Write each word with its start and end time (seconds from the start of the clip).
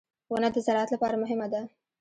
•ونه 0.31 0.49
د 0.55 0.57
زراعت 0.65 0.89
لپاره 0.95 1.15
مهمه 1.23 1.47
ده. 1.53 1.61